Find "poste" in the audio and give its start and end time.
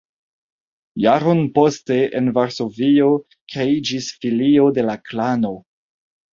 1.57-1.97